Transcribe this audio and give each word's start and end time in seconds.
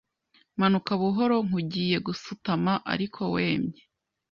Manuka 0.59 0.91
buhoro 1.01 1.35
nk’ugiye 1.47 1.97
gusutama 2.07 2.71
ariko 2.93 3.21
wemye, 3.35 3.79